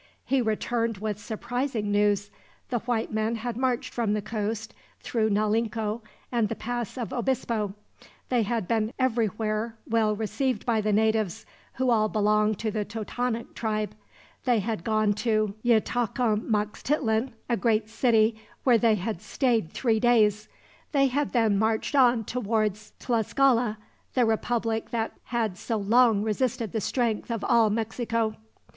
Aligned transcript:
He 0.25 0.41
returned 0.41 0.97
with 0.97 1.19
surprising 1.19 1.91
news. 1.91 2.31
The 2.71 2.79
white 2.79 3.11
men 3.13 3.35
had 3.35 3.55
marched 3.55 3.93
from 3.93 4.13
the 4.13 4.21
coast 4.23 4.73
through 4.99 5.29
Naulinco 5.29 6.01
and 6.31 6.49
the 6.49 6.55
Pass 6.55 6.97
of 6.97 7.13
Obispo. 7.13 7.75
They 8.29 8.41
had 8.41 8.67
been 8.67 8.93
everywhere 8.97 9.77
well 9.87 10.15
received 10.15 10.65
by 10.65 10.81
the 10.81 10.91
natives, 10.91 11.45
who 11.73 11.91
all 11.91 12.09
belonged 12.09 12.57
to 12.61 12.71
the 12.71 12.83
Totonac 12.83 13.53
tribe. 13.53 13.93
They 14.43 14.57
had 14.57 14.83
gone 14.83 15.13
to 15.27 15.53
Yxtacamaxtitlan, 15.63 17.33
a 17.47 17.55
great 17.57 17.87
city, 17.87 18.41
where 18.63 18.79
they 18.79 18.95
had 18.95 19.21
stayed 19.21 19.71
three 19.71 19.99
days. 19.99 20.47
They 20.93 21.05
had 21.09 21.31
then 21.31 21.59
marched 21.59 21.93
on 21.95 22.23
towards 22.25 22.93
Tlascala, 22.99 23.77
the 24.15 24.25
republic 24.25 24.89
that 24.89 25.11
had 25.25 25.59
so 25.59 25.77
long 25.77 26.23
resisted 26.23 26.71
the 26.71 26.81
strength 26.81 27.29
of 27.29 27.43
all 27.47 27.69
Mexico. 27.69 28.35